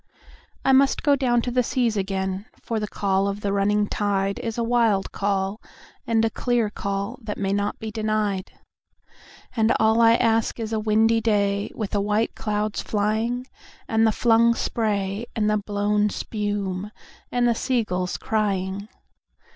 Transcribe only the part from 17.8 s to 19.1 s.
gulls crying.